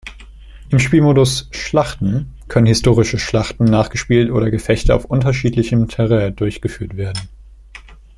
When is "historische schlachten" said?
2.65-3.65